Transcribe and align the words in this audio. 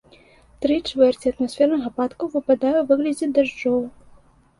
Тры 0.65 0.77
чвэрці 0.89 1.27
атмасферных 1.33 1.83
ападкаў 1.89 2.31
выпадае 2.37 2.73
ў 2.79 2.85
выглядзе 2.93 3.29
дажджоў. 3.37 3.77